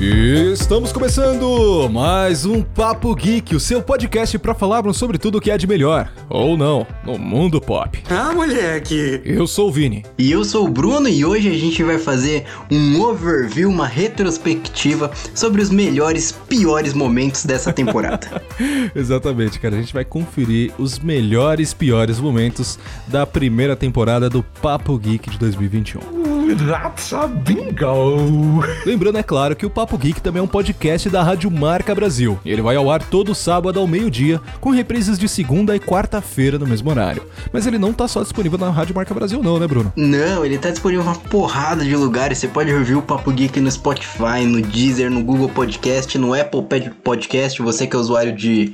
[0.00, 5.40] E estamos começando mais um Papo Geek, o seu podcast para falarmos sobre tudo o
[5.40, 7.98] que é de melhor, ou não, no mundo pop.
[8.08, 9.20] Ah, moleque!
[9.24, 10.04] Eu sou o Vini.
[10.16, 15.10] E eu sou o Bruno e hoje a gente vai fazer um overview, uma retrospectiva
[15.34, 18.40] sobre os melhores, piores momentos dessa temporada.
[18.94, 19.74] Exatamente, cara.
[19.74, 25.38] A gente vai conferir os melhores, piores momentos da primeira temporada do Papo Geek de
[25.40, 26.37] 2021.
[26.56, 28.64] That's a bingo!
[28.86, 32.38] Lembrando, é claro, que o Papo Geek também é um podcast da Rádio Marca Brasil.
[32.42, 36.66] Ele vai ao ar todo sábado ao meio-dia, com reprises de segunda e quarta-feira no
[36.66, 37.22] mesmo horário.
[37.52, 39.92] Mas ele não tá só disponível na Rádio Marca Brasil, não, né, Bruno?
[39.94, 42.38] Não, ele tá disponível em uma porrada de lugares.
[42.38, 46.62] Você pode ouvir o Papo Geek no Spotify, no Deezer, no Google Podcast, no Apple
[47.04, 48.72] Podcast, você que é usuário de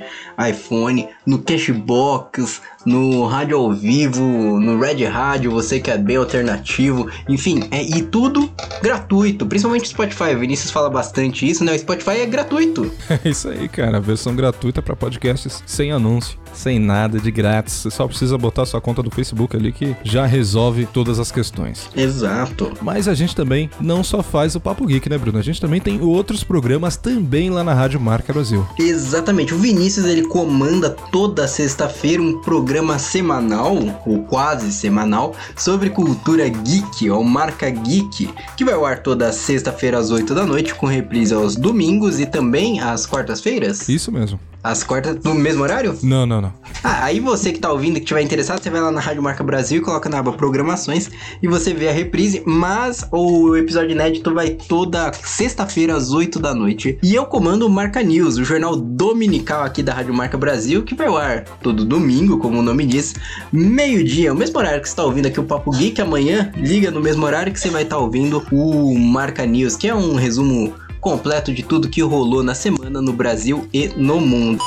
[0.48, 4.22] iPhone, no Cashbox, no rádio ao vivo,
[4.60, 8.50] no Red Rádio, você que é bem alternativo, enfim, é e tudo
[8.82, 10.34] gratuito, principalmente o Spotify.
[10.34, 11.72] O Vinícius fala bastante isso, né?
[11.72, 12.90] O Spotify é gratuito.
[13.24, 17.74] É isso aí, cara, a versão gratuita para podcasts sem anúncio sem nada, de grátis.
[17.74, 21.88] Você só precisa botar sua conta do Facebook ali que já resolve todas as questões.
[21.96, 22.72] Exato.
[22.80, 25.38] Mas a gente também não só faz o Papo Geek, né, Bruno?
[25.38, 28.66] A gente também tem outros programas também lá na Rádio Marca Brasil.
[28.78, 29.52] Exatamente.
[29.54, 37.10] O Vinícius ele comanda toda sexta-feira um programa semanal, ou quase semanal, sobre cultura geek,
[37.10, 41.34] ou Marca Geek, que vai ao ar toda sexta-feira às 8 da noite, com reprise
[41.34, 43.88] aos domingos e também às quartas-feiras.
[43.88, 44.38] Isso mesmo.
[44.64, 45.94] Às quartas, no mesmo horário?
[46.02, 46.50] Não, não, não.
[46.82, 49.44] Ah, aí você que tá ouvindo, que tiver interessado, você vai lá na Rádio Marca
[49.44, 51.10] Brasil e coloca na aba Programações
[51.42, 56.54] e você vê a reprise, mas o episódio inédito vai toda sexta-feira às 8 da
[56.54, 56.98] noite.
[57.02, 60.94] E eu comando o Marca News, o jornal dominical aqui da Rádio Marca Brasil, que
[60.94, 63.14] vai ao ar todo domingo, como o nome diz,
[63.52, 67.02] meio-dia, o mesmo horário que você tá ouvindo aqui o Papo Geek, amanhã liga no
[67.02, 70.72] mesmo horário que você vai estar tá ouvindo o Marca News, que é um resumo
[71.04, 74.64] completo de tudo que rolou na semana no Brasil e no mundo.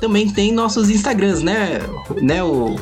[0.00, 1.80] Também tem nossos Instagrams, né,
[2.22, 2.76] né, o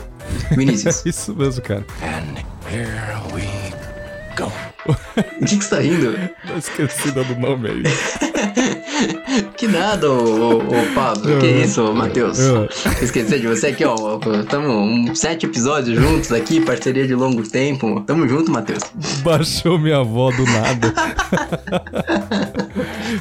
[0.50, 1.02] Vinícius?
[1.06, 1.84] Isso mesmo, cara.
[2.02, 2.36] And
[2.70, 2.92] here
[3.32, 3.48] we
[4.36, 4.52] go.
[4.86, 6.12] O que, que você tá rindo?
[6.46, 7.82] Tá esquecida do nome aí.
[9.56, 11.40] que nada, ô, ô, ô Pablo.
[11.40, 12.38] que isso, Matheus?
[13.00, 14.18] Esquecer de você aqui, ó.
[14.50, 18.02] Tamo um, sete episódios juntos aqui, parceria de longo tempo.
[18.02, 18.82] Tamo junto, Matheus.
[19.22, 20.94] Baixou minha avó do nada.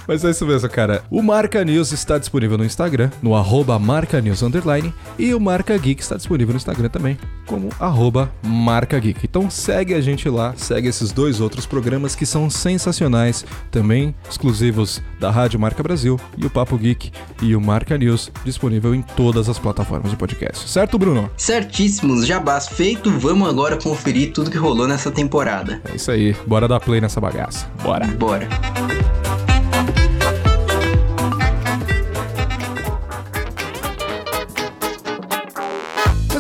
[0.08, 1.04] Mas é isso mesmo, cara.
[1.10, 5.78] O Marca News está disponível no Instagram, no arroba Marca News Underline, e o Marca
[5.78, 9.20] Geek está disponível no Instagram também, como arroba Marca Geek.
[9.24, 15.02] Então segue a gente lá, segue esses dois outros programas que são sensacionais, também exclusivos
[15.20, 17.12] da Rádio Marca Brasil, e o Papo Geek
[17.42, 20.70] e o Marca News, disponível em todas as plataformas de podcast.
[20.70, 21.30] Certo, Bruno?
[21.38, 25.82] Certíssimos, jabás feito, vamos agora conferir tudo que rolou nessa temporada.
[25.92, 27.68] É isso aí, bora dar play nessa bagaça.
[27.84, 28.08] Bora.
[28.08, 29.13] Bora.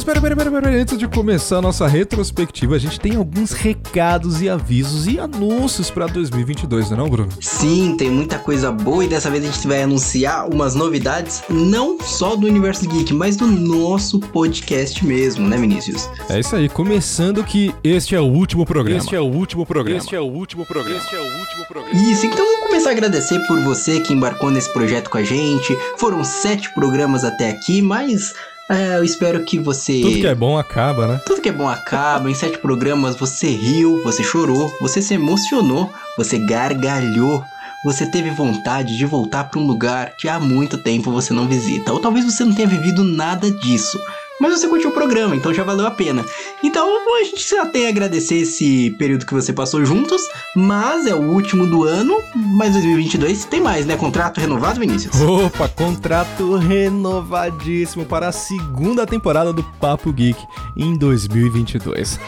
[0.03, 3.53] Mas pera, pera, pera, pera, antes de começar a nossa retrospectiva, a gente tem alguns
[3.53, 7.29] recados e avisos e anúncios pra 2022, não é não, Bruno?
[7.39, 11.97] Sim, tem muita coisa boa e dessa vez a gente vai anunciar umas novidades, não
[12.01, 16.09] só do Universo Geek, mas do nosso podcast mesmo, né, Vinícius?
[16.27, 18.99] É isso aí, começando que este é o último programa.
[18.99, 19.99] Este é o último programa.
[19.99, 20.97] Este é o último programa.
[20.97, 22.11] Este é o último programa.
[22.11, 25.73] Isso, então vamos começar a agradecer por você que embarcou nesse projeto com a gente.
[25.97, 28.33] Foram sete programas até aqui, mas
[28.69, 30.01] é, eu espero que você.
[30.01, 31.21] Tudo que é bom acaba, né?
[31.25, 32.29] Tudo que é bom acaba.
[32.29, 37.43] Em sete programas você riu, você chorou, você se emocionou, você gargalhou.
[37.83, 41.91] Você teve vontade de voltar para um lugar que há muito tempo você não visita.
[41.91, 43.99] Ou talvez você não tenha vivido nada disso.
[44.39, 46.25] Mas você curtiu o programa, então já valeu a pena.
[46.63, 46.87] Então
[47.19, 50.21] a gente já tem a agradecer esse período que você passou juntos,
[50.55, 53.95] mas é o último do ano, mas 2022 tem mais, né?
[53.95, 55.21] Contrato renovado, Vinícius?
[55.21, 60.39] Opa, contrato renovadíssimo para a segunda temporada do Papo Geek
[60.75, 62.19] em 2022.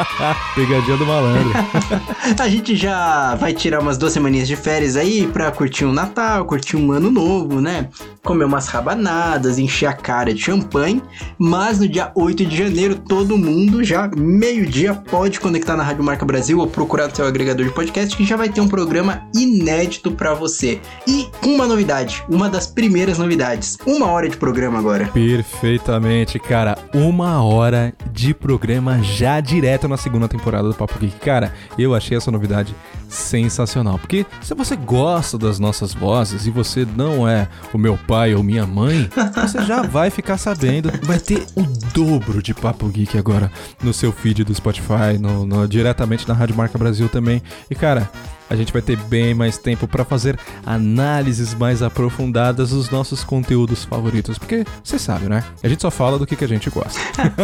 [0.54, 1.50] Pegadinha do malandro.
[2.38, 6.44] a gente já vai tirar umas duas semaninhas de férias aí pra curtir um Natal,
[6.44, 7.88] curtir um ano novo, né?
[8.22, 11.02] Comer umas rabanadas, encher a cara de champanhe,
[11.38, 16.24] mas no dia 8 de janeiro todo mundo já meio-dia pode conectar na Rádio Marca
[16.24, 20.10] Brasil ou procurar no seu agregador de podcast que já vai ter um programa inédito
[20.10, 20.78] para você.
[21.08, 25.06] E uma novidade, uma das primeiras novidades, uma hora de programa agora.
[25.06, 26.76] Perfeitamente, cara.
[26.92, 31.18] Uma hora de programa já direto na segunda temporada do Papo Geek.
[31.18, 32.74] Cara, eu achei essa novidade
[33.08, 33.98] sensacional.
[33.98, 38.42] Porque se você gosta das nossas vozes e você não é o meu pai ou
[38.42, 40.90] minha mãe, você já vai ficar sabendo.
[41.02, 41.62] Vai ter o
[41.94, 43.50] dobro de Papo Geek agora
[43.82, 47.42] no seu feed do Spotify, no, no- diretamente na Rádio Marca Brasil também.
[47.70, 48.10] E cara,
[48.48, 53.84] a gente vai ter bem mais tempo pra fazer análises mais aprofundadas dos nossos conteúdos
[53.84, 55.42] favoritos, porque você sabe, né?
[55.62, 57.00] A gente só fala do que, que a gente gosta.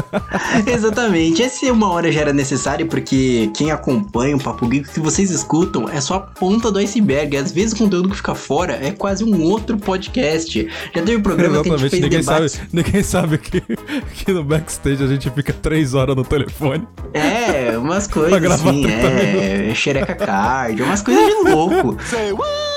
[0.66, 1.42] Exatamente.
[1.42, 5.30] Esse uma hora já era necessário porque quem acompanha o Papo Geek, o que vocês
[5.30, 7.36] escutam é só a ponta do iceberg.
[7.36, 10.68] Às vezes o conteúdo que fica fora é quase um outro podcast.
[10.94, 12.52] Já teve um programa que a gente fez ninguém debates...
[12.52, 16.86] sabe, ninguém sabe que, que no backstage a gente fica três horas no telefone.
[17.14, 21.96] É, umas coisas assim, 30 é, xereca card, umas coisas de louco.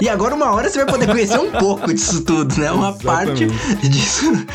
[0.00, 2.70] E agora uma hora você vai poder conhecer um pouco disso tudo, né?
[2.70, 3.88] Uma parte Exatamente.
[3.88, 4.46] disso,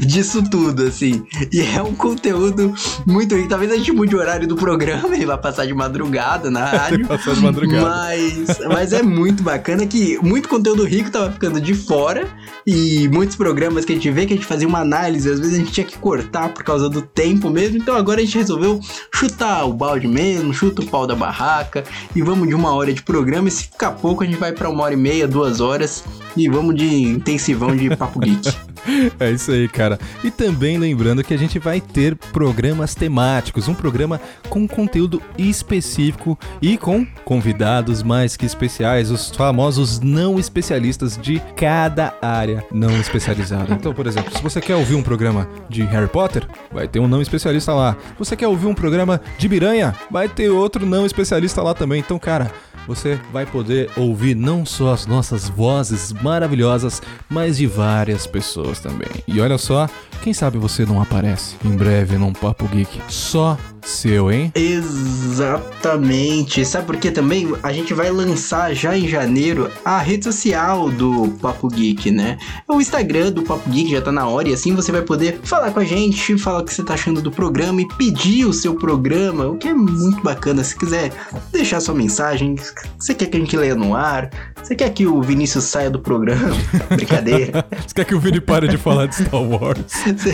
[0.00, 1.24] disso tudo, assim.
[1.50, 2.74] E é um conteúdo
[3.06, 3.48] muito rico.
[3.48, 7.06] Talvez a gente mude o horário do programa, ele vai passar de madrugada na rádio.
[7.06, 7.88] Passar de madrugada.
[7.88, 12.28] Mas, mas é muito bacana que muito conteúdo rico tava ficando de fora
[12.66, 15.54] e muitos programas que a gente vê que a gente fazia uma análise, às vezes
[15.54, 17.78] a gente tinha que cortar por causa do tempo mesmo.
[17.78, 18.80] Então agora a gente resolveu
[19.14, 21.84] chutar o balde mesmo, chuta o pau da barraca
[22.14, 23.48] e vamos de uma hora de programa.
[23.48, 26.04] E se ficar pouco, a gente vai pra uma hora e meia, duas horas
[26.36, 28.52] e vamos de intensivão de papo geek.
[29.18, 29.98] É isso aí, cara.
[30.22, 36.38] E também lembrando que a gente vai ter programas temáticos, um programa com conteúdo específico
[36.60, 43.72] e com convidados mais que especiais, os famosos não especialistas de cada área não especializada.
[43.72, 47.08] Então, por exemplo, se você quer ouvir um programa de Harry Potter, vai ter um
[47.08, 47.96] não especialista lá.
[48.12, 52.00] Se você quer ouvir um programa de Miranha, vai ter outro não especialista lá também.
[52.00, 52.52] Então, cara,
[52.86, 59.08] você vai poder ouvir não só as nossas vozes maravilhosas, mas de várias pessoas também.
[59.26, 59.88] E olha só,
[60.22, 64.50] quem sabe você não aparece em breve num Papo Geek só seu, hein?
[64.54, 66.64] Exatamente.
[66.64, 67.52] Sabe por quê também?
[67.62, 72.38] A gente vai lançar já em janeiro a rede social do Papo Geek, né?
[72.66, 75.70] O Instagram do Papo Geek já tá na hora e assim você vai poder falar
[75.72, 78.74] com a gente, falar o que você tá achando do programa e pedir o seu
[78.74, 80.64] programa, o que é muito bacana.
[80.64, 81.12] Se quiser
[81.52, 82.56] deixar sua mensagem,
[82.98, 84.30] você quer que a gente leia no ar,
[84.62, 86.56] você quer que o Vinícius saia do programa,
[86.88, 87.64] brincadeira.
[87.86, 89.78] Você quer que o Vini pare de falar de Star Wars?
[89.88, 90.32] Você,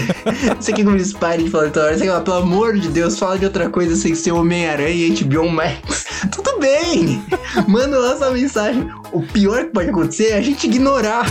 [0.59, 1.99] você quer que o Vinícius pare de falar de Star Wars?
[1.99, 5.25] Você quer, falar, pelo amor de Deus, fala de outra coisa sem ser Homem-Aranha e
[5.25, 6.07] HBO Max.
[6.31, 7.21] Tudo bem!
[7.67, 8.89] Manda lá sua mensagem.
[9.13, 11.27] O pior que pode acontecer é a gente ignorar.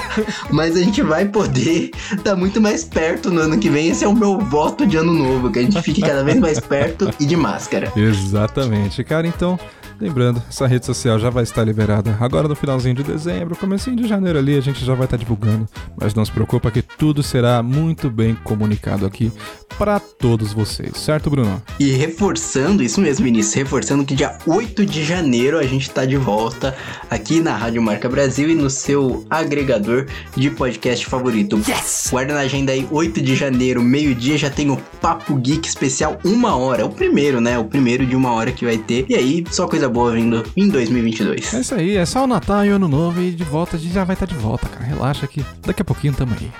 [0.51, 3.89] Mas a gente vai poder estar muito mais perto no ano que vem.
[3.89, 6.59] Esse é o meu voto de ano novo, que a gente fique cada vez mais
[6.59, 7.91] perto e de máscara.
[7.95, 9.25] Exatamente, cara.
[9.25, 9.57] Então,
[9.99, 14.07] lembrando, essa rede social já vai estar liberada agora no finalzinho de dezembro, comecinho de
[14.07, 15.67] janeiro ali, a gente já vai estar divulgando.
[15.99, 19.31] Mas não se preocupa que tudo será muito bem comunicado aqui
[19.77, 21.61] para todos vocês, certo, Bruno?
[21.79, 26.17] E reforçando, isso mesmo, Vinícius, reforçando que dia 8 de janeiro a gente tá de
[26.17, 26.75] volta
[27.09, 30.05] aqui na Rádio Marca Brasil e no seu agregador
[30.35, 31.57] de podcast favorito.
[31.67, 32.07] Yes!
[32.11, 36.55] Guarda na agenda aí, 8 de janeiro, meio-dia, já tem o Papo Geek especial, uma
[36.55, 36.85] hora.
[36.85, 37.57] O primeiro, né?
[37.57, 39.05] O primeiro de uma hora que vai ter.
[39.09, 41.53] E aí, só coisa boa vindo em 2022.
[41.53, 43.79] É isso aí, é só o Natal e o Ano Novo e de volta, a
[43.79, 44.85] gente já vai estar de volta, cara.
[44.85, 46.51] Relaxa que daqui a pouquinho tamo aí.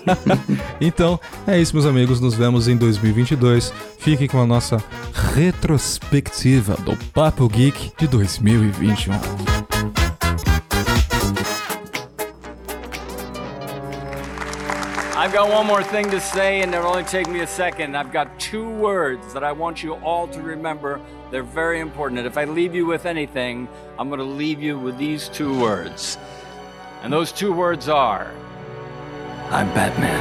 [0.80, 2.20] então, é isso, meus amigos.
[2.20, 3.72] Nos vemos em 2022.
[3.98, 4.82] Fiquem com a nossa
[5.34, 9.51] retrospectiva do Papo Geek de 2021.
[15.22, 17.96] I've got one more thing to say, and it'll only take me a second.
[17.96, 21.00] I've got two words that I want you all to remember.
[21.30, 22.18] They're very important.
[22.18, 23.68] And if I leave you with anything,
[24.00, 26.18] I'm going to leave you with these two words.
[27.04, 28.32] And those two words are
[29.52, 30.18] I'm Batman.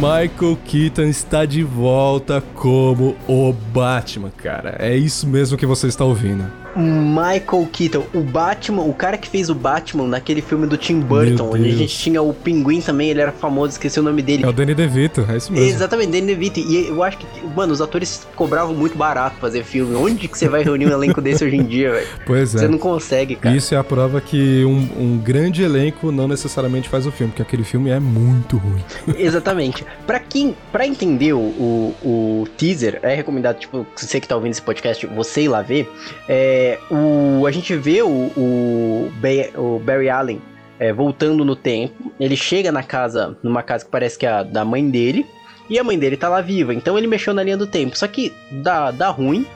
[0.00, 4.74] Michael Keaton está de volta como o Batman, cara.
[4.80, 6.65] É isso mesmo que você está ouvindo.
[6.76, 11.50] Michael Keaton, o Batman, o cara que fez o Batman naquele filme do Tim Burton,
[11.54, 14.44] onde a gente tinha o Pinguim também, ele era famoso, esqueci o nome dele.
[14.44, 15.68] É o Danny DeVito, é isso mesmo.
[15.68, 16.60] Exatamente, Danny DeVito.
[16.60, 19.94] E eu acho que, mano, os atores cobravam muito barato fazer filme.
[19.96, 22.06] Onde que você vai reunir um elenco desse hoje em dia, velho?
[22.26, 22.58] Pois é.
[22.58, 23.56] Você não consegue, cara.
[23.56, 27.42] Isso é a prova que um, um grande elenco não necessariamente faz o filme, porque
[27.42, 28.82] aquele filme é muito ruim.
[29.18, 29.84] Exatamente.
[30.06, 34.52] Pra quem, para entender o, o, o teaser, é recomendado, tipo, você que tá ouvindo
[34.52, 35.90] esse podcast, você ir lá ver.
[36.28, 39.12] É, o, a gente vê o, o,
[39.56, 40.40] o Barry Allen
[40.78, 42.12] é, voltando no tempo.
[42.18, 45.26] Ele chega na casa, numa casa que parece que é a da mãe dele.
[45.68, 46.72] E a mãe dele tá lá viva.
[46.72, 47.98] Então ele mexeu na linha do tempo.
[47.98, 49.46] Só que dá, dá ruim.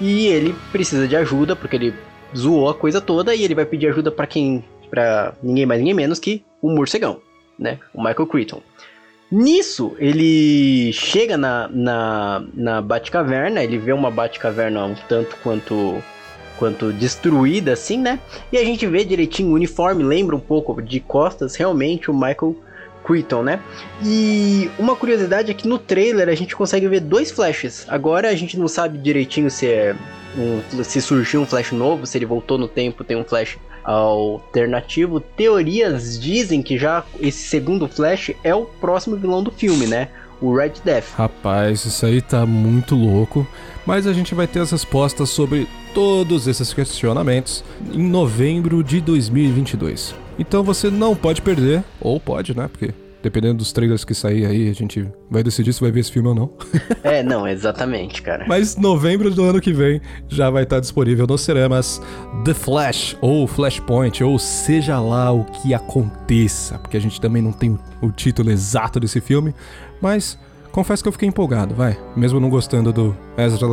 [0.00, 1.94] E ele precisa de ajuda, porque ele
[2.36, 3.34] zoou a coisa toda.
[3.34, 4.64] E ele vai pedir ajuda pra quem.
[4.90, 7.20] para ninguém mais, ninguém menos que o morcegão,
[7.58, 7.78] né?
[7.92, 8.62] O Michael Crichton.
[9.30, 16.02] Nisso, ele chega na, na, na Batcaverna, ele vê uma Batcaverna um tanto quanto
[16.62, 18.20] quanto destruída assim, né?
[18.52, 22.54] E a gente vê direitinho o uniforme, lembra um pouco de costas, realmente o Michael
[23.04, 23.60] Keaton, né?
[24.00, 27.84] E uma curiosidade é que no trailer a gente consegue ver dois flashes.
[27.88, 29.96] Agora a gente não sabe direitinho se é
[30.38, 35.18] um, se surgiu um flash novo, se ele voltou no tempo, tem um flash alternativo.
[35.18, 40.10] Teorias dizem que já esse segundo flash é o próximo vilão do filme, né?
[40.42, 41.14] O Red Death.
[41.16, 43.46] Rapaz, isso aí tá muito louco.
[43.86, 50.14] Mas a gente vai ter as respostas sobre todos esses questionamentos em novembro de 2022.
[50.38, 52.68] Então você não pode perder, ou pode, né?
[52.68, 56.10] Porque dependendo dos trailers que sair aí, a gente vai decidir se vai ver esse
[56.10, 56.50] filme ou não.
[57.04, 58.44] é, não, exatamente, cara.
[58.48, 62.02] Mas novembro do ano que vem já vai estar disponível nos cinemas
[62.44, 67.52] The Flash, ou Flashpoint, ou seja lá o que aconteça, porque a gente também não
[67.52, 69.54] tem o título exato desse filme,
[70.02, 70.36] mas
[70.72, 71.96] confesso que eu fiquei empolgado, vai.
[72.16, 73.66] Mesmo não gostando do Ezra,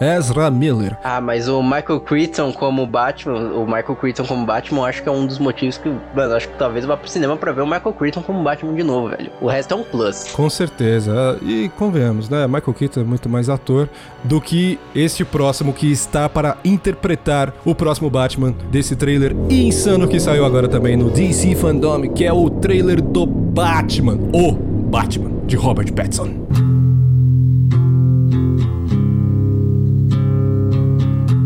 [0.00, 0.96] Ezra Miller.
[1.02, 5.12] Ah, mas o Michael Crichton como Batman, o Michael Crichton como Batman, acho que é
[5.12, 7.66] um dos motivos que, mano, acho que talvez eu vá pro cinema pra ver o
[7.66, 9.30] Michael Crichton como Batman de novo, velho.
[9.40, 10.30] O resto é um plus.
[10.32, 11.38] Com certeza.
[11.42, 12.46] E convenhamos, né?
[12.46, 13.88] Michael Keaton é muito mais ator
[14.22, 20.20] do que este próximo que está para interpretar o próximo Batman desse trailer insano que
[20.20, 25.56] saiu agora também no DC Fandom, que é o trailer do Batman, o Batman de
[25.56, 26.28] Robert Pattinson.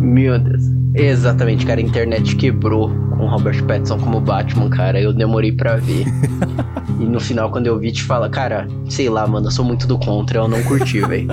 [0.00, 0.64] Meu Deus.
[0.96, 1.78] Exatamente, cara.
[1.78, 5.00] A internet quebrou com Robert Pattinson como Batman, cara.
[5.00, 6.06] Eu demorei pra ver.
[6.98, 9.86] e no final, quando eu vi, te fala, cara, sei lá, mano, eu sou muito
[9.86, 10.40] do contra.
[10.40, 11.28] Eu não curti, velho.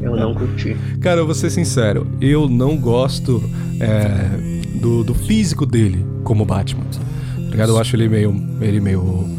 [0.00, 0.74] Eu não curti.
[1.02, 2.06] Cara, eu vou ser sincero.
[2.18, 3.42] Eu não gosto
[3.78, 6.84] é, do, do físico dele como Batman.
[6.84, 7.72] Tá ligado?
[7.72, 9.36] Eu acho ele meio, ele meio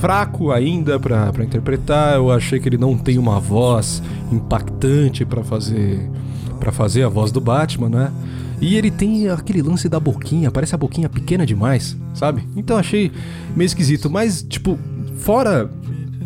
[0.00, 2.14] fraco ainda para interpretar.
[2.14, 4.02] Eu achei que ele não tem uma voz
[4.32, 6.10] impactante para fazer
[6.58, 8.12] para fazer a voz do Batman, né?
[8.60, 12.46] E ele tem aquele lance da boquinha, parece a boquinha pequena demais, sabe?
[12.54, 13.10] Então achei
[13.56, 14.78] meio esquisito, mas tipo,
[15.16, 15.70] fora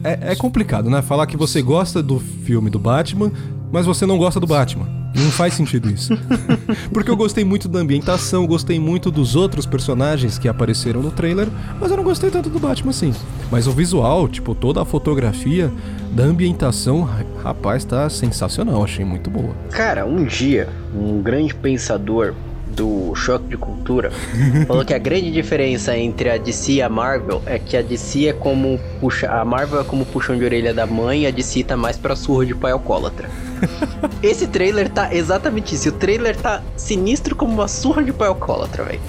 [0.02, 1.00] é, é complicado, né?
[1.02, 3.30] Falar que você gosta do filme do Batman,
[3.70, 5.03] mas você não gosta do Batman.
[5.14, 6.12] Não faz sentido isso.
[6.92, 11.48] Porque eu gostei muito da ambientação, gostei muito dos outros personagens que apareceram no trailer,
[11.80, 13.14] mas eu não gostei tanto do Batman assim.
[13.50, 15.72] Mas o visual, tipo, toda a fotografia
[16.10, 17.08] da ambientação,
[17.42, 19.54] rapaz, tá sensacional, achei muito boa.
[19.70, 22.34] Cara, um dia, um grande pensador
[22.74, 24.10] do Choque de Cultura
[24.66, 28.28] falou que a grande diferença entre a DC e a Marvel é que a DC
[28.28, 31.64] é como puxa, a Marvel é como puxão de orelha da mãe e a DC
[31.64, 33.28] tá mais pra surra de pai alcoólatra.
[34.22, 35.88] Esse trailer tá exatamente isso.
[35.88, 39.00] O trailer tá sinistro como uma surra de pai alcoólatra, velho.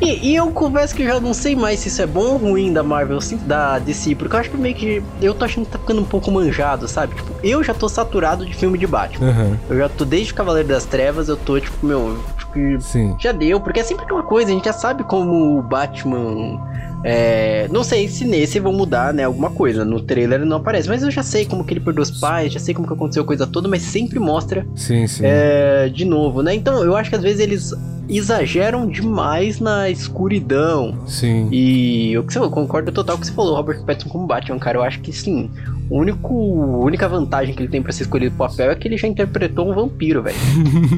[0.00, 2.72] E, e, eu confesso que já não sei mais se isso é bom ou ruim
[2.72, 5.02] da Marvel, assim, da DC, porque eu acho que meio que.
[5.20, 7.14] Eu tô achando que tá ficando um pouco manjado, sabe?
[7.14, 9.28] Tipo, eu já tô saturado de filme de Batman.
[9.28, 9.56] Uhum.
[9.70, 13.16] Eu já tô desde Cavaleiro das Trevas, eu tô, tipo, meu, acho que Sim.
[13.18, 16.60] já deu, porque é sempre aquela coisa, a gente já sabe como o Batman
[17.04, 19.84] é, não sei se nesse vão mudar, né, alguma coisa.
[19.84, 22.58] No trailer não aparece, mas eu já sei como que ele perdeu os pais, já
[22.58, 25.22] sei como que aconteceu a coisa toda, mas sempre mostra sim, sim.
[25.24, 26.54] É, de novo, né?
[26.54, 27.72] Então eu acho que às vezes eles
[28.08, 30.98] exageram demais na escuridão.
[31.06, 31.48] Sim.
[31.52, 34.26] E o que você falou, concordo total com o que você falou, Robert Pattinson como
[34.26, 34.78] Batman, cara.
[34.78, 35.50] Eu acho que sim.
[35.88, 36.34] O único,
[36.82, 39.06] a única vantagem que ele tem para ser escolhido pro papel é que ele já
[39.06, 40.36] interpretou um vampiro, velho.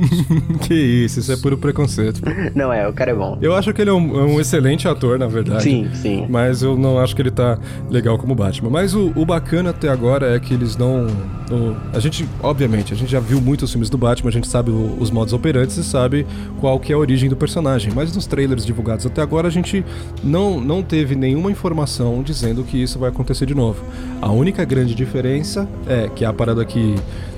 [0.66, 2.23] que isso, isso é puro preconceito.
[2.54, 3.37] Não é, o cara é bom.
[3.42, 5.62] Eu acho que ele é um, é um, excelente ator, na verdade.
[5.62, 6.26] Sim, sim.
[6.28, 7.59] Mas eu não acho que ele tá
[7.90, 8.71] legal como Batman.
[8.71, 11.07] Mas o, o bacana até agora é que eles não.
[11.50, 14.71] O, a gente, obviamente, a gente já viu muitos filmes do Batman, a gente sabe
[14.71, 16.26] o, os modos operantes e sabe
[16.61, 17.92] qual que é a origem do personagem.
[17.95, 19.85] Mas nos trailers divulgados até agora a gente
[20.25, 23.83] não, não teve nenhuma informação dizendo que isso vai acontecer de novo.
[24.21, 26.94] A única grande grande diferença é que a parada que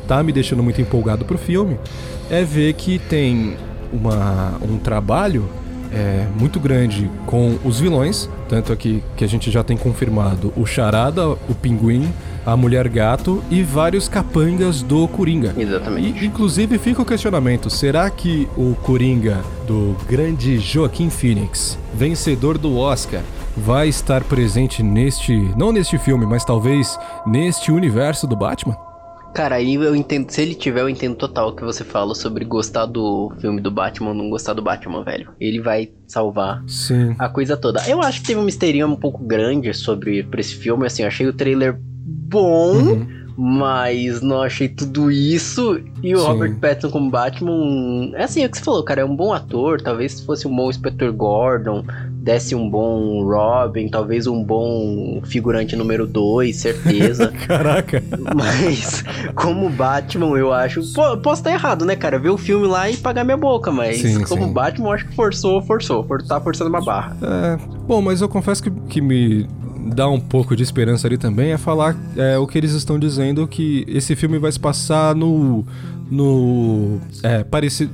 [0.06, 1.78] tá me deixando muito empolgado pro filme
[2.30, 3.56] é ver que tem
[3.90, 5.48] uma, um trabalho
[5.92, 10.64] é, muito grande com os vilões, tanto aqui que a gente já tem confirmado o
[10.64, 12.12] Charada, o Pinguim,
[12.44, 15.54] a Mulher Gato e vários capangas do Coringa.
[15.56, 16.22] Exatamente.
[16.22, 22.76] E, inclusive fica o questionamento: será que o Coringa do grande Joaquim Phoenix, vencedor do
[22.76, 23.22] Oscar,
[23.56, 28.89] vai estar presente neste, não neste filme, mas talvez neste universo do Batman?
[29.34, 32.44] Cara, aí eu entendo, se ele tiver, eu entendo total o que você fala sobre
[32.44, 35.30] gostar do filme do Batman ou não gostar do Batman, velho.
[35.40, 37.14] Ele vai salvar Sim.
[37.18, 37.88] a coisa toda.
[37.88, 41.08] Eu acho que teve um mistério um pouco grande sobre pra esse filme, assim, eu
[41.08, 42.72] achei o trailer bom.
[42.72, 45.80] Uhum mas não achei tudo isso.
[46.02, 46.26] E o Sim.
[46.26, 48.12] Robert Pattinson como Batman.
[48.14, 49.00] É assim, é o que você falou, cara.
[49.00, 49.80] É um bom ator.
[49.80, 51.82] Talvez se fosse um bom Inspector Gordon,
[52.20, 57.32] desse um bom Robin, talvez um bom figurante número 2, certeza.
[57.46, 58.02] Caraca.
[58.36, 59.02] Mas,
[59.34, 60.82] como Batman, eu acho.
[60.92, 62.18] Pô, posso estar errado, né, cara?
[62.18, 64.52] Ver o filme lá e pagar minha boca, mas sim, como sim.
[64.52, 66.06] Batman, eu acho que forçou, forçou.
[66.28, 67.16] Tá forçando uma barra.
[67.22, 67.58] É.
[67.86, 69.48] Bom, mas eu confesso que, que me
[69.86, 73.48] dá um pouco de esperança ali também é falar é, o que eles estão dizendo
[73.48, 75.64] que esse filme vai se passar no.
[76.10, 77.44] no é,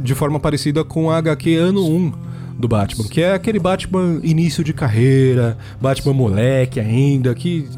[0.00, 4.64] de forma parecida com a HQ ano 1 do Batman, que é aquele Batman início
[4.64, 7.68] de carreira, Batman moleque ainda, que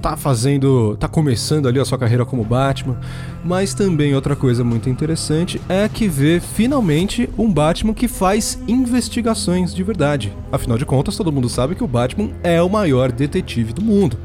[0.00, 2.96] tá fazendo, tá começando ali a sua carreira como Batman,
[3.44, 9.74] mas também outra coisa muito interessante é que vê finalmente um Batman que faz investigações
[9.74, 10.32] de verdade.
[10.52, 14.16] Afinal de contas, todo mundo sabe que o Batman é o maior detetive do mundo.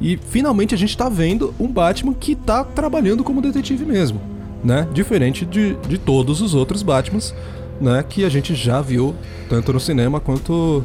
[0.00, 4.20] E finalmente a gente tá vendo um Batman que tá trabalhando como detetive mesmo,
[4.64, 4.88] né?
[4.92, 7.34] Diferente de, de todos os outros Batmans,
[7.80, 8.04] né?
[8.08, 9.14] Que a gente já viu
[9.48, 10.84] tanto no cinema quanto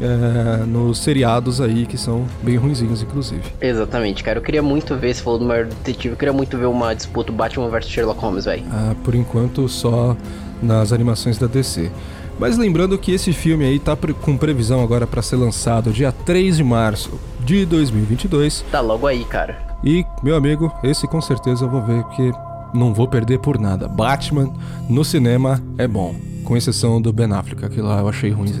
[0.00, 3.42] é, nos seriados aí, que são bem ruinzinhos, inclusive.
[3.60, 4.38] Exatamente, cara.
[4.38, 7.32] Eu queria muito ver, se falou do maior detetive, eu queria muito ver uma disputa
[7.32, 8.64] Batman vs Sherlock Holmes, velho.
[8.70, 10.16] Ah, por enquanto só
[10.62, 11.90] nas animações da DC.
[12.38, 16.56] Mas lembrando que esse filme aí tá com previsão agora para ser lançado dia 3
[16.56, 18.64] de março de 2022.
[18.72, 19.56] Tá logo aí, cara.
[19.84, 22.32] E, meu amigo, esse com certeza eu vou ver que
[22.74, 23.88] não vou perder por nada.
[23.88, 24.52] Batman
[24.88, 26.14] no cinema é bom,
[26.44, 28.52] com exceção do Ben Affleck, que lá eu achei ruim,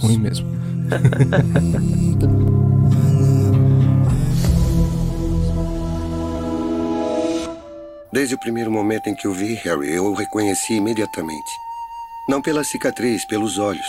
[0.00, 0.46] ruim mesmo.
[8.12, 11.50] Desde o primeiro momento em que o vi, Harry, eu o reconheci imediatamente.
[12.26, 13.86] Não pela cicatriz, pelos olhos,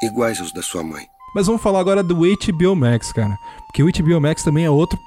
[0.00, 1.08] iguais aos da sua mãe.
[1.34, 3.36] Mas vamos falar agora do HBO Max, cara.
[3.66, 4.98] Porque o HBO Max também é outro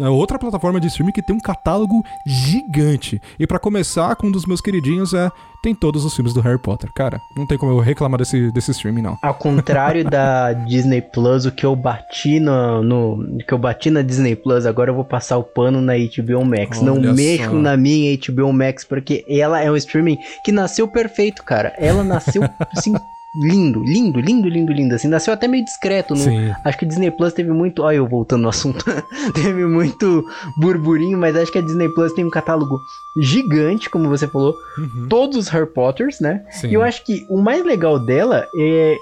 [0.00, 3.20] outra plataforma de streaming que tem um catálogo gigante.
[3.38, 5.30] E para começar, com um dos meus queridinhos é
[5.62, 6.90] tem todos os filmes do Harry Potter.
[6.92, 9.18] Cara, não tem como eu reclamar desse, desse streaming, não.
[9.22, 14.02] Ao contrário da Disney Plus, o que eu bati no, no, que eu bati na
[14.02, 16.78] Disney Plus, agora eu vou passar o pano na HBO Max.
[16.78, 21.42] Olha não mexo na minha HBO Max, porque ela é um streaming que nasceu perfeito,
[21.42, 21.72] cara.
[21.76, 22.42] Ela nasceu
[22.76, 22.94] assim
[23.40, 24.94] lindo, lindo, lindo, lindo, lindo.
[24.94, 26.14] Assim, nasceu até meio discreto.
[26.14, 26.24] No,
[26.64, 27.82] acho que a Disney Plus teve muito.
[27.82, 28.84] Olha, eu voltando no assunto.
[29.34, 30.24] teve muito
[30.56, 32.80] burburinho, mas acho que a Disney Plus tem um catálogo
[33.20, 34.56] gigante, como você falou.
[34.76, 35.06] Uhum.
[35.08, 36.44] Todos os Harry Potters, né?
[36.50, 36.68] Sim.
[36.68, 38.96] E eu acho que o mais legal dela é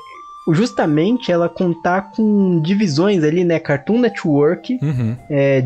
[0.53, 3.59] justamente ela contar com divisões ali, né?
[3.59, 4.79] Cartoon Network.
[4.83, 5.17] Uhum.
[5.31, 5.65] É,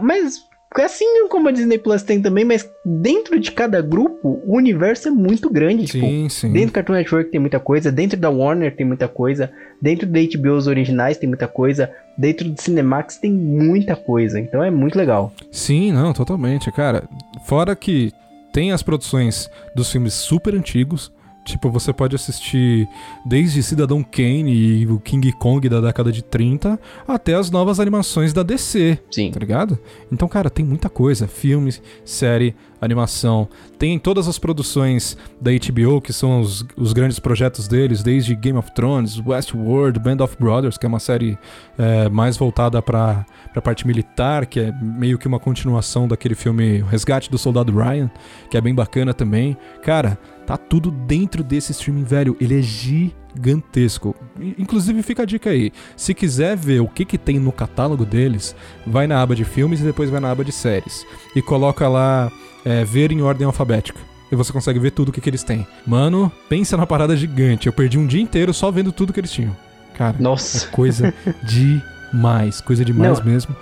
[0.00, 5.08] mas Assim como a Disney Plus tem também, mas dentro de cada grupo, o universo
[5.08, 5.88] é muito grande.
[5.88, 6.52] Sim, tipo, sim.
[6.52, 9.50] Dentro do Cartoon Network tem muita coisa, dentro da Warner tem muita coisa,
[9.82, 14.38] dentro da HBO os originais tem muita coisa, dentro do Cinemax tem muita coisa.
[14.38, 15.32] Então é muito legal.
[15.50, 17.02] Sim, não, totalmente, cara.
[17.46, 18.12] Fora que
[18.52, 21.12] tem as produções dos filmes super antigos,
[21.44, 22.88] Tipo, você pode assistir
[23.24, 28.32] desde Cidadão Kane e o King Kong da década de 30 até as novas animações
[28.32, 28.98] da DC.
[29.10, 29.30] Sim.
[29.30, 29.78] Tá ligado?
[30.12, 31.26] Então, cara, tem muita coisa.
[31.26, 33.48] Filmes, série, animação.
[33.78, 38.58] Tem todas as produções da HBO, que são os, os grandes projetos deles, desde Game
[38.58, 41.38] of Thrones, Westworld, Band of Brothers, que é uma série
[41.78, 46.82] é, mais voltada pra, pra parte militar, que é meio que uma continuação daquele filme
[46.88, 48.10] Resgate do Soldado Ryan,
[48.50, 49.56] que é bem bacana também.
[49.82, 50.18] Cara,
[50.50, 52.36] tá tudo dentro desse streaming, velho.
[52.40, 54.16] Ele é gigantesco.
[54.58, 55.72] Inclusive, fica a dica aí.
[55.96, 59.78] Se quiser ver o que, que tem no catálogo deles, vai na aba de filmes
[59.78, 61.06] e depois vai na aba de séries.
[61.36, 62.32] E coloca lá
[62.64, 64.00] é, ver em ordem alfabética.
[64.32, 65.64] E você consegue ver tudo o que, que eles têm.
[65.86, 67.68] Mano, pensa na parada gigante.
[67.68, 69.56] Eu perdi um dia inteiro só vendo tudo que eles tinham.
[69.94, 70.66] Cara, Nossa.
[70.66, 72.60] é coisa demais.
[72.60, 73.26] Coisa demais Não.
[73.26, 73.54] mesmo.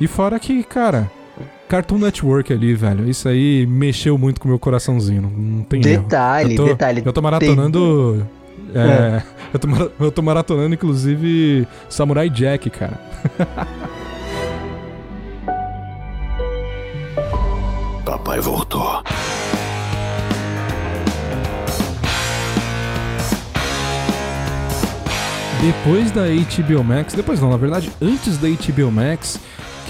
[0.00, 1.10] E fora que, cara,
[1.68, 3.08] Cartoon Network ali, velho.
[3.08, 5.22] Isso aí mexeu muito com o meu coraçãozinho.
[5.22, 7.02] Não tem Detalhe, eu tô, detalhe.
[7.04, 8.26] Eu tô maratonando.
[8.72, 8.82] Tem...
[8.82, 9.22] É, é.
[9.52, 9.68] Eu, tô,
[10.00, 12.98] eu tô maratonando, inclusive, Samurai Jack, cara.
[18.02, 19.02] Papai voltou.
[25.62, 29.38] Depois da HBO Max, depois não, na verdade, antes da HBO Max,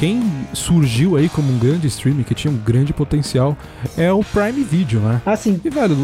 [0.03, 0.21] quem
[0.53, 3.57] surgiu aí como um grande streaming que tinha um grande potencial
[3.97, 5.23] é o Prime Video, né?
[5.25, 5.61] Ah, sim.
[5.65, 5.97] E velho,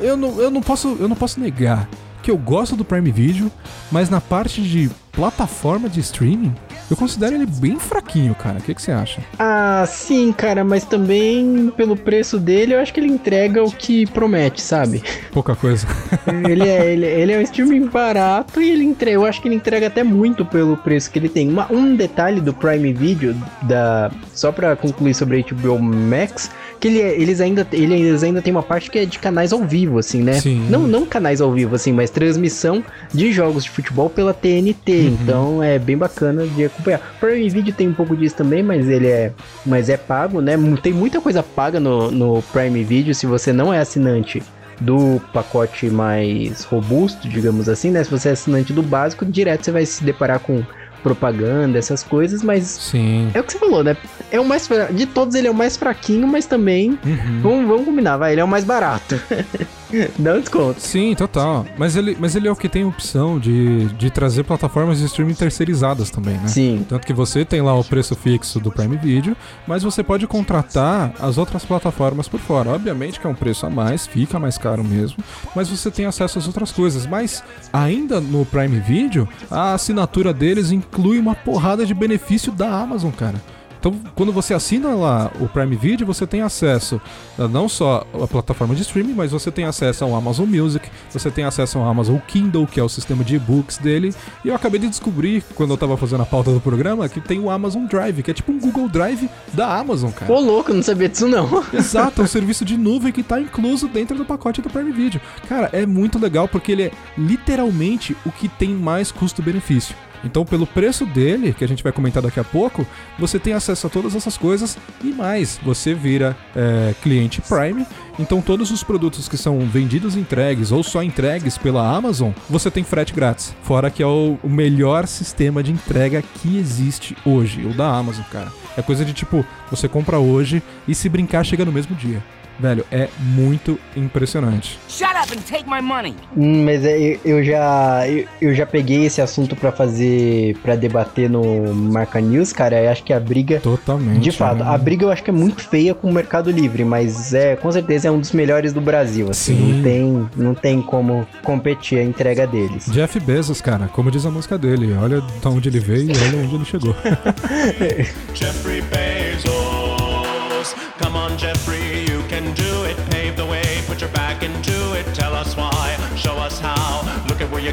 [0.00, 1.86] eu não, eu não posso, eu não posso negar
[2.22, 3.52] que eu gosto do Prime Video,
[3.92, 6.54] mas na parte de plataforma de streaming,
[6.90, 8.58] eu considero ele bem fraquinho, cara.
[8.58, 9.20] O que, que você acha?
[9.38, 14.06] Ah, sim, cara, mas também pelo preço dele, eu acho que ele entrega o que
[14.06, 15.02] promete, sabe?
[15.32, 15.86] Pouca coisa.
[16.48, 19.54] ele, é, ele, ele é um streaming barato e ele entrega, eu acho que ele
[19.54, 21.48] entrega até muito pelo preço que ele tem.
[21.48, 26.88] Uma, um detalhe do Prime Video, da, só pra concluir sobre a HBO Max, que
[26.88, 29.98] ele, é, eles, ainda, eles ainda tem uma parte que é de canais ao vivo,
[29.98, 30.34] assim, né?
[30.34, 30.66] Sim.
[30.68, 34.92] Não, não canais ao vivo, assim, mas transmissão de jogos de futebol pela TNT.
[34.92, 35.18] Uhum.
[35.22, 37.00] Então é bem bacana de acompanhar.
[37.16, 39.32] O Prime Video tem um pouco disso também, mas ele é,
[39.64, 40.54] mas é pago, né?
[40.82, 43.14] Tem muita coisa paga no, no Prime Video.
[43.14, 44.42] Se você não é assinante
[44.80, 48.02] do pacote mais robusto, digamos assim, né?
[48.02, 50.62] Se você é assinante do básico, direto você vai se deparar com
[51.02, 53.30] propaganda, essas coisas, mas Sim.
[53.34, 53.94] é o que você falou, né?
[54.34, 57.40] É o mais fra- de todos ele é o mais fraquinho, mas também Uhum.
[57.40, 59.14] vamos, vamos combinar, vai, ele é o mais barato.
[60.18, 60.80] Dá um desconto.
[60.80, 61.64] Sim, total.
[61.78, 65.34] Mas ele, mas ele é o que tem opção de, de trazer plataformas de streaming
[65.34, 66.48] terceirizadas também, né?
[66.48, 66.84] Sim.
[66.88, 69.36] Tanto que você tem lá o preço fixo do Prime Video,
[69.68, 72.70] mas você pode contratar as outras plataformas por fora.
[72.70, 75.18] Obviamente que é um preço a mais, fica mais caro mesmo,
[75.54, 77.06] mas você tem acesso às outras coisas.
[77.06, 83.12] Mas ainda no Prime Video, a assinatura deles inclui uma porrada de benefício da Amazon,
[83.12, 83.40] cara.
[83.84, 86.98] Então, quando você assina lá o Prime Video, você tem acesso
[87.38, 91.30] a não só à plataforma de streaming, mas você tem acesso ao Amazon Music, você
[91.30, 94.14] tem acesso ao Amazon Kindle, que é o sistema de e-books dele.
[94.42, 97.38] E eu acabei de descobrir, quando eu tava fazendo a pauta do programa, que tem
[97.38, 100.32] o Amazon Drive, que é tipo um Google Drive da Amazon, cara.
[100.32, 101.62] Ô, louco, não sabia disso não.
[101.70, 105.20] Exato, é um serviço de nuvem que tá incluso dentro do pacote do Prime Video.
[105.46, 109.94] Cara, é muito legal porque ele é literalmente o que tem mais custo-benefício.
[110.24, 112.86] Então, pelo preço dele, que a gente vai comentar daqui a pouco,
[113.18, 115.60] você tem acesso a todas essas coisas e mais.
[115.62, 117.86] Você vira é, cliente Prime,
[118.18, 122.82] então todos os produtos que são vendidos, entregues ou só entregues pela Amazon, você tem
[122.82, 123.54] frete grátis.
[123.62, 128.24] Fora que é o, o melhor sistema de entrega que existe hoje, o da Amazon,
[128.30, 128.52] cara.
[128.76, 132.22] É coisa de tipo, você compra hoje e se brincar chega no mesmo dia.
[132.58, 134.78] Velho, é muito impressionante.
[134.88, 136.14] Shut up and take my money.
[136.36, 140.76] Hum, mas é, eu, eu já eu, eu já peguei esse assunto pra fazer pra
[140.76, 142.80] debater no Marca News, cara.
[142.82, 144.20] Eu acho que a briga Totalmente.
[144.20, 144.70] de fato, né?
[144.70, 147.70] a briga eu acho que é muito feia com o Mercado Livre, mas é com
[147.72, 149.72] certeza é um dos melhores do Brasil, assim, Sim.
[149.72, 152.86] não tem não tem como competir a entrega deles.
[152.90, 156.44] Jeff Bezos, cara, como diz a música dele, olha de onde ele veio e olha
[156.44, 156.94] onde ele chegou.
[158.34, 160.74] Jeffrey Bezos.
[160.98, 161.53] Come on, Jeffrey,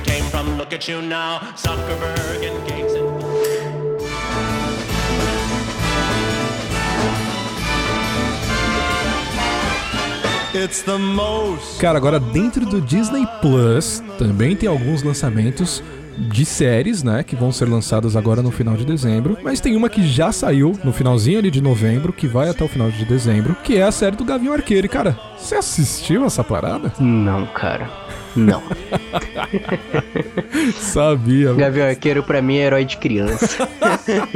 [0.02, 1.40] you came from, look at you now.
[1.56, 3.12] Zuckerberg and Gates and.
[10.54, 11.80] It's the most.
[11.80, 15.82] Cara, agora dentro do Disney Plus também tem alguns lançamentos
[16.18, 19.90] de séries, né, que vão ser lançadas agora no final de dezembro, mas tem uma
[19.90, 23.56] que já saiu no finalzinho ali de novembro, que vai até o final de dezembro,
[23.64, 24.86] que é a série do Gavião Arqueiro.
[24.86, 26.92] E, cara, você assistiu essa parada?
[27.00, 27.90] Não, cara.
[28.36, 28.62] Não.
[30.80, 33.68] Sabia, Gavião Arqueiro pra mim é herói de criança.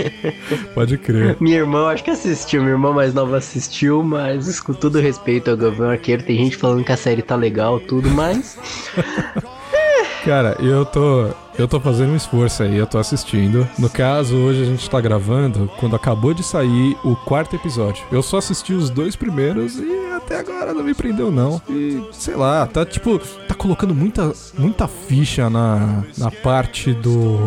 [0.76, 1.38] pode crer.
[1.40, 5.58] Minha irmã acho que assistiu, minha irmã mais nova assistiu, mas com todo respeito ao
[5.58, 8.58] Gavião Arqueiro, tem gente falando que a série tá legal, tudo, mas
[10.26, 11.30] Cara, eu tô.
[11.58, 13.66] Eu tô fazendo um esforço aí, eu tô assistindo.
[13.78, 18.04] No caso, hoje a gente tá gravando quando acabou de sair o quarto episódio.
[18.12, 21.62] Eu só assisti os dois primeiros e até agora não me prendeu, não.
[21.70, 23.22] E sei lá, tá tipo.
[23.66, 27.40] Colocando muita, muita ficha na, na parte do.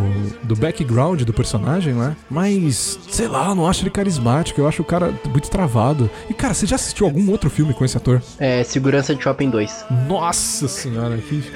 [0.42, 2.16] do background do personagem, né?
[2.28, 6.10] Mas, sei lá, eu não acho ele carismático, eu acho o cara muito travado.
[6.28, 8.20] E cara, você já assistiu algum outro filme com esse ator?
[8.40, 9.84] é Segurança de Shopping 2.
[10.08, 11.40] Nossa senhora, que.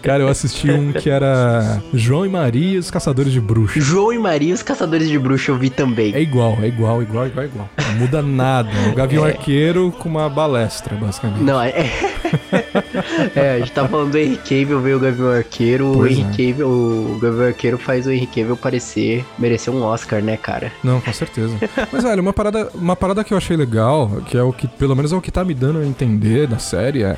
[0.00, 3.82] Cara, eu assisti um que era João e Maria e os Caçadores de Bruxas.
[3.82, 6.14] João e Maria, os Caçadores de Bruxa, eu vi também.
[6.14, 7.68] É igual, é igual, igual, igual, igual.
[7.78, 8.70] Não muda nada.
[8.90, 11.42] O Gavião Arqueiro com uma balestra, basicamente.
[11.42, 12.13] Não, é.
[13.34, 15.98] é, a gente tá falando do Henry Cavill, veio o Gavião Arqueiro.
[15.98, 16.24] O Henry é.
[16.30, 20.72] Cavill, o Gavião Arqueiro faz o Henry Cavill parecer merecer um Oscar, né, cara?
[20.82, 21.56] Não, com certeza.
[21.92, 24.94] Mas, velho, uma parada, uma parada que eu achei legal, que é o que, pelo
[24.96, 27.16] menos é o que tá me dando a entender da série, é.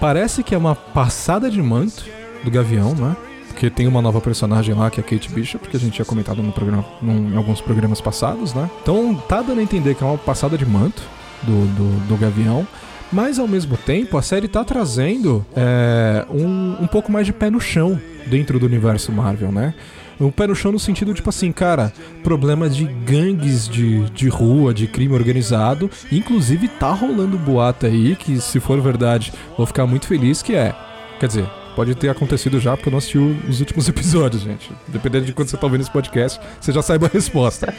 [0.00, 2.04] Parece que é uma passada de manto
[2.44, 3.16] do Gavião, né?
[3.48, 6.04] Porque tem uma nova personagem lá, que é a Kate Bishop, que a gente tinha
[6.04, 8.70] comentado no programa, num- em alguns programas passados, né?
[8.80, 11.02] Então tá dando a entender que é uma passada de manto
[11.42, 12.64] do, do, do Gavião.
[13.12, 17.50] Mas ao mesmo tempo, a série tá trazendo é, um, um pouco mais de pé
[17.50, 19.74] no chão dentro do universo Marvel, né?
[20.20, 21.92] Um pé no chão no sentido, tipo assim, cara,
[22.24, 25.88] problemas de gangues de, de rua, de crime organizado.
[26.10, 30.74] Inclusive, tá rolando boato aí que, se for verdade, vou ficar muito feliz, que é.
[31.20, 34.70] Quer dizer, pode ter acontecido já, porque eu não assisti o- os últimos episódios, gente.
[34.88, 37.72] Dependendo de quando você tá ouvindo esse podcast, você já saiba a resposta.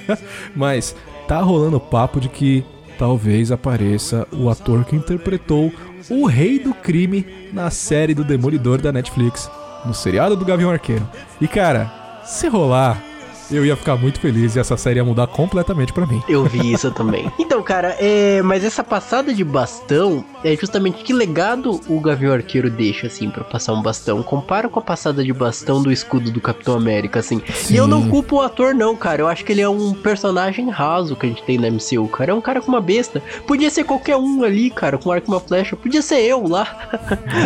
[0.56, 0.96] Mas
[1.28, 2.64] tá rolando papo de que
[2.98, 5.72] talvez apareça o ator que interpretou
[6.10, 9.50] o rei do crime na série do Demolidor da Netflix,
[9.84, 11.08] no seriado do Gavião Arqueiro.
[11.40, 13.02] E cara, se rolar,
[13.50, 16.22] eu ia ficar muito feliz e essa série ia mudar completamente pra mim.
[16.28, 17.30] Eu vi isso também.
[17.52, 22.70] Então, cara, é, mas essa passada de bastão é justamente que legado o Gavião Arqueiro
[22.70, 24.22] deixa, assim, pra passar um bastão.
[24.22, 27.42] Compara com a passada de bastão do escudo do Capitão América, assim.
[27.68, 28.10] E eu não Sim.
[28.10, 29.20] culpo o ator, não, cara.
[29.20, 32.30] Eu acho que ele é um personagem raso que a gente tem na MCU, cara.
[32.30, 33.22] É um cara com uma besta.
[33.46, 35.76] Podia ser qualquer um ali, cara, com arco e uma flecha.
[35.76, 36.88] Podia ser eu lá.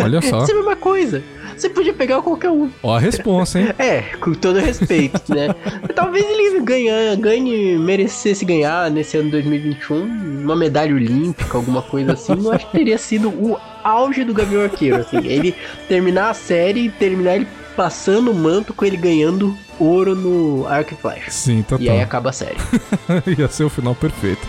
[0.03, 0.37] Olha só.
[0.43, 1.21] Isso é a mesma coisa.
[1.57, 2.69] Você podia pegar qualquer um.
[2.83, 3.67] Ó a responsa, hein?
[3.79, 5.53] É, com todo respeito, né?
[5.95, 12.33] Talvez ele ganha, ganhe, merecesse ganhar nesse ano 2021 uma medalha olímpica, alguma coisa assim.
[12.33, 15.25] Eu acho que teria sido o auge do Gavião Arqueiro, assim.
[15.25, 15.55] Ele
[15.87, 20.93] terminar a série e terminar ele passando o manto com ele ganhando ouro no arco
[20.93, 21.29] e flecha.
[21.31, 21.85] Sim, total.
[21.85, 22.57] E aí acaba a série.
[23.37, 24.47] Ia ser o final perfeito.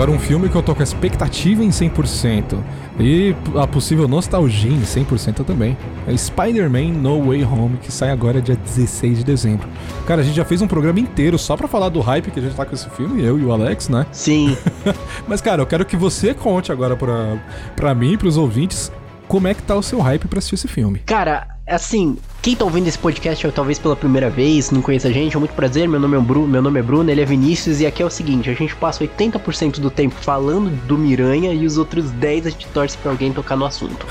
[0.00, 2.58] Agora um filme que eu tô com a expectativa em 100%
[2.98, 5.76] e a possível nostalgia em 100% também.
[6.08, 9.68] É Spider-Man No Way Home, que sai agora dia 16 de dezembro.
[10.06, 12.42] Cara, a gente já fez um programa inteiro só pra falar do hype que a
[12.42, 14.06] gente tá com esse filme, eu e o Alex, né?
[14.10, 14.56] Sim.
[15.28, 17.36] Mas, cara, eu quero que você conte agora pra,
[17.76, 18.90] pra mim e pros ouvintes
[19.30, 20.98] como é que tá o seu hype pra assistir esse filme.
[21.06, 25.36] Cara, assim, quem tá ouvindo esse podcast talvez pela primeira vez, não conhece a gente,
[25.36, 27.86] é muito prazer, meu nome é Bruno, meu nome é Bruno, ele é Vinícius, e
[27.86, 31.78] aqui é o seguinte, a gente passa 80% do tempo falando do Miranha e os
[31.78, 34.04] outros 10 a gente torce pra alguém tocar no assunto.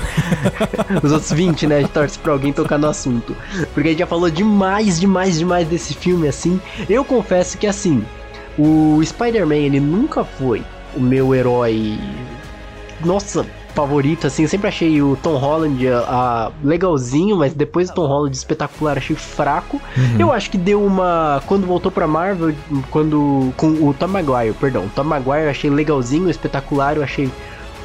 [1.04, 3.36] os outros 20, né, a gente torce pra alguém tocar no assunto.
[3.74, 6.58] Porque a gente já falou demais, demais, demais desse filme, assim.
[6.88, 8.02] Eu confesso que, assim,
[8.58, 10.64] o Spider-Man, ele nunca foi
[10.96, 11.98] o meu herói...
[13.02, 17.94] Nossa, favorito, assim, eu sempre achei o Tom Holland a, a- legalzinho, mas depois do
[17.94, 19.80] Tom Holland espetacular achei fraco.
[20.18, 21.42] Eu acho que deu uma.
[21.46, 22.54] Quando voltou pra Marvel,
[22.90, 23.52] quando.
[23.56, 24.84] Com o Tom Maguire, perdão.
[24.84, 27.30] O Tom Maguire eu achei legalzinho, espetacular, eu achei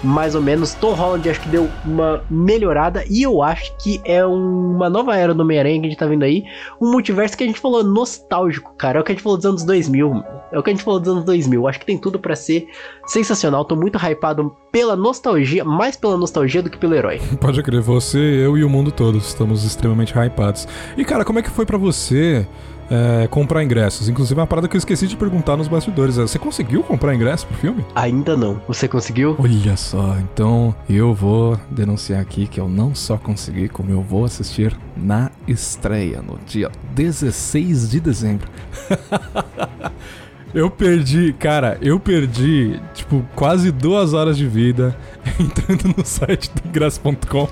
[0.03, 0.73] mais ou menos.
[0.73, 5.34] Tom Holland acho que deu uma melhorada e eu acho que é uma nova era
[5.34, 6.43] do Homem-Aranha que a gente tá vendo aí.
[6.81, 8.99] Um multiverso que a gente falou nostálgico, cara.
[8.99, 10.23] É o que a gente falou dos anos 2000.
[10.51, 11.62] É o que a gente falou dos anos 2000.
[11.62, 12.67] Eu acho que tem tudo pra ser
[13.08, 13.65] sensacional.
[13.65, 17.21] Tô muito hypado pela nostalgia, mais pela nostalgia do que pelo herói.
[17.39, 20.67] Pode crer, você, eu e o mundo todo estamos extremamente hypados.
[20.97, 22.47] E cara, como é que foi pra você
[22.89, 24.08] é, comprar ingressos?
[24.10, 26.17] Inclusive, uma parada que eu esqueci de perguntar nos bastidores.
[26.17, 27.86] é, Você conseguiu comprar ingresso pro filme?
[27.95, 28.62] Ainda não.
[28.67, 29.36] Você conseguiu?
[29.39, 34.26] Olha só, então eu vou denunciar aqui que eu não só consegui, como eu vou
[34.26, 38.48] assistir na estreia, no dia 16 de dezembro.
[40.54, 44.95] eu perdi, cara, eu perdi, tipo, quase duas horas de vida
[45.39, 47.48] entrando no site do ingresso.com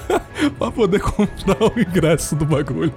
[0.58, 2.92] pra poder comprar o ingresso do bagulho.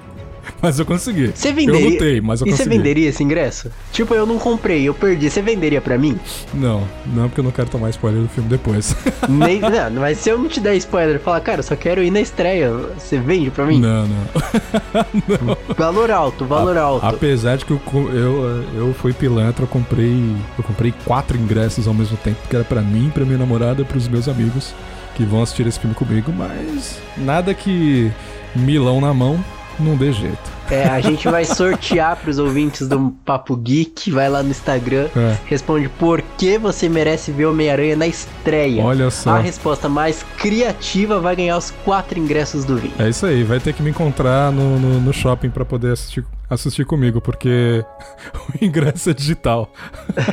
[0.61, 1.31] Mas eu consegui.
[1.33, 1.81] Você venderia?
[1.81, 2.77] Eu lutei, mas eu e você consegui.
[2.77, 3.71] venderia esse ingresso?
[3.91, 5.29] Tipo, eu não comprei, eu perdi.
[5.29, 6.19] Você venderia pra mim?
[6.53, 8.95] Não, não porque eu não quero tomar spoiler do filme depois.
[9.27, 12.11] Nem, não, mas se eu não te der spoiler, falar, cara, eu só quero ir
[12.11, 13.79] na estreia, você vende pra mim?
[13.79, 15.57] não, não.
[15.77, 17.05] Valor alto, valor alto.
[17.05, 17.81] Apesar de que eu,
[18.13, 22.65] eu, eu fui pilantra, eu comprei, eu comprei quatro ingressos ao mesmo tempo, que era
[22.65, 24.73] pra mim, pra minha namorada e pros meus amigos
[25.15, 28.11] que vão assistir esse filme comigo, mas nada que
[28.55, 29.43] milão na mão
[29.79, 30.61] não dê jeito.
[30.69, 35.35] É, a gente vai sortear pros ouvintes do Papo Geek, vai lá no Instagram, É.
[35.45, 38.81] responde por que você merece ver Homem-Aranha na estreia.
[38.81, 39.31] Olha só.
[39.31, 42.93] A resposta mais criativa vai ganhar os quatro ingressos do Vini.
[42.99, 46.23] É isso aí, vai ter que me encontrar no, no, no shopping pra poder assistir,
[46.49, 47.83] assistir comigo, porque
[48.61, 49.69] o ingresso é digital.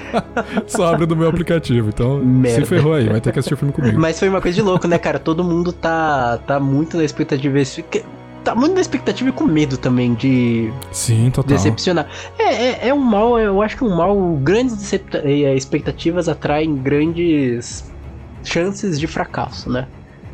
[0.69, 2.61] Só abre do meu aplicativo, então Merda.
[2.61, 3.99] se ferrou aí, vai ter que assistir o filme comigo.
[3.99, 5.19] Mas foi uma coisa de louco, né, cara?
[5.19, 7.55] Todo mundo tá, tá muito na expectativa.
[7.55, 8.05] desse- que-
[8.49, 11.55] Tá muito na expectativa e com medo também de Sim, total.
[11.55, 12.09] decepcionar.
[12.39, 14.17] É, é, é um mal, eu acho que um mal.
[14.43, 17.93] Grandes eh, expectativas atraem grandes
[18.43, 19.87] chances de fracasso, né?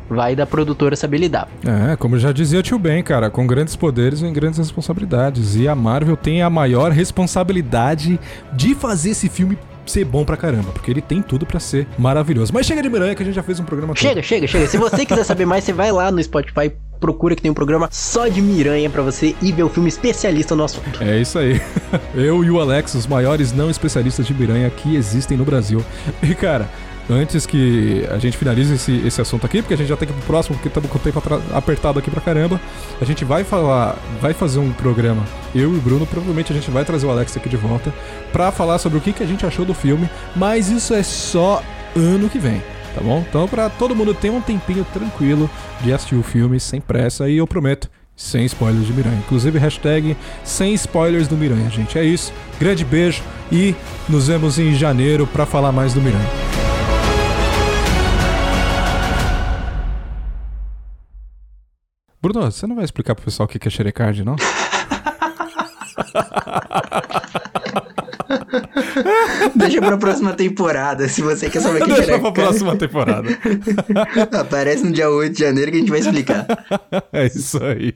[0.09, 1.49] Vai da produtora saber lidar.
[1.65, 5.57] É, como já dizia o tio Ben, cara, com grandes poderes vem grandes responsabilidades.
[5.57, 8.17] E a Marvel tem a maior responsabilidade
[8.53, 12.53] de fazer esse filme ser bom pra caramba, porque ele tem tudo pra ser maravilhoso.
[12.53, 14.01] Mas chega de Miranha que a gente já fez um programa todo.
[14.01, 14.67] Chega, chega, chega.
[14.67, 17.87] Se você quiser saber mais, você vai lá no Spotify, procura que tem um programa
[17.91, 21.01] só de Miranha pra você e ver o filme especialista no assunto.
[21.01, 21.61] É isso aí.
[22.15, 25.83] Eu e o Alex, os maiores não especialistas de Miranha que existem no Brasil.
[26.21, 26.69] E cara,
[27.09, 30.13] antes que a gente finalize esse, esse assunto aqui, porque a gente já tem que
[30.13, 31.21] ir pro próximo, porque estamos com o tempo
[31.53, 32.59] apertado aqui pra caramba,
[32.99, 36.69] a gente vai falar, vai fazer um programa, eu e o Bruno, provavelmente a gente
[36.71, 37.93] vai trazer o Alex aqui de volta,
[38.31, 41.61] pra falar sobre o que, que a gente achou do filme, mas isso é só
[41.95, 42.61] ano que vem.
[42.95, 43.25] Tá bom?
[43.27, 45.49] Então, pra todo mundo ter um tempinho tranquilo
[45.81, 49.17] de assistir o filme sem pressa, e eu prometo, sem spoilers de Miranha.
[49.17, 51.99] Inclusive, hashtag sem spoilers do Miranha, gente.
[51.99, 52.31] É isso.
[52.57, 53.75] Grande beijo e
[54.07, 56.25] nos vemos em janeiro pra falar mais do Miranha.
[62.21, 64.37] Bruno, você não vai explicar pro pessoal o que que é xerecard, não?
[69.55, 73.29] Deixa pra próxima temporada, se você quer saber o que Deixa era pra próxima temporada.
[74.39, 76.45] Aparece no dia 8 de janeiro que a gente vai explicar.
[77.11, 77.95] é isso aí.